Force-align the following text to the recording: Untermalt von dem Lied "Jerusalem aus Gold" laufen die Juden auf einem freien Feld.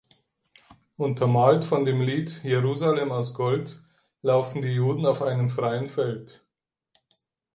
Untermalt 0.97 1.63
von 1.63 1.85
dem 1.85 2.01
Lied 2.01 2.43
"Jerusalem 2.43 3.11
aus 3.11 3.35
Gold" 3.35 3.79
laufen 4.23 4.63
die 4.63 4.69
Juden 4.69 5.05
auf 5.05 5.21
einem 5.21 5.51
freien 5.51 5.85
Feld. 5.85 6.43